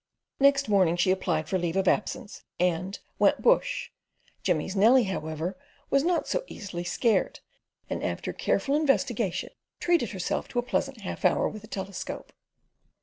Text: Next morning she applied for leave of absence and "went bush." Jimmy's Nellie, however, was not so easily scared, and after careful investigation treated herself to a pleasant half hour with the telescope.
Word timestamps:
Next 0.39 0.67
morning 0.67 0.97
she 0.97 1.11
applied 1.11 1.47
for 1.47 1.59
leave 1.59 1.75
of 1.75 1.87
absence 1.87 2.43
and 2.59 2.97
"went 3.19 3.43
bush." 3.43 3.91
Jimmy's 4.41 4.75
Nellie, 4.75 5.03
however, 5.03 5.55
was 5.91 6.01
not 6.03 6.27
so 6.27 6.43
easily 6.47 6.83
scared, 6.83 7.39
and 7.87 8.03
after 8.03 8.33
careful 8.33 8.73
investigation 8.75 9.49
treated 9.79 10.09
herself 10.09 10.47
to 10.47 10.57
a 10.57 10.63
pleasant 10.63 11.01
half 11.01 11.23
hour 11.23 11.47
with 11.47 11.61
the 11.61 11.67
telescope. 11.67 12.33